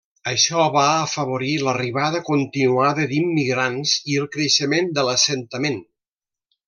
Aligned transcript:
Això 0.29 0.61
va 0.75 0.85
afavorir 1.01 1.49
l'arribada 1.67 2.21
continuada 2.29 3.05
d'immigrants 3.11 3.93
i 4.15 4.19
el 4.23 4.29
creixement 4.37 4.91
de 4.97 5.05
l'assentament. 5.11 5.79